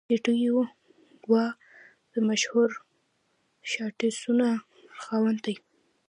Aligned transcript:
سټیو 0.17 0.59
وا 1.31 1.45
د 2.13 2.15
مشهور 2.29 2.69
شاټسونو 3.71 4.47
خاوند 5.03 5.39
دئ. 5.45 5.55